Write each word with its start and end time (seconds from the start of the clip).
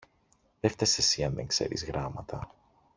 Δε 0.59 0.67
φταις 0.67 0.97
εσύ 0.97 1.23
αν 1.23 1.33
δεν 1.33 1.47
ξέρεις 1.47 1.85
γράμματα! 1.85 2.49